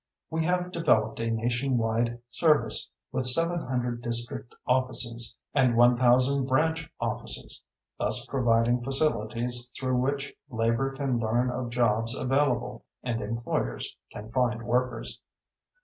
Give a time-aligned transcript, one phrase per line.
[0.31, 6.91] We have developed a nationwide service with seven hundred district offices and one thousand branch
[6.99, 7.61] offices,
[7.99, 14.63] thus providing facilities through which labor can learn of jobs available and employers can find
[14.63, 15.21] workers.